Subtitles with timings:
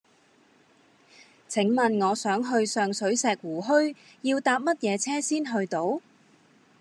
[1.47, 6.01] 請問我想去上水石湖墟要搭乜嘢車先去到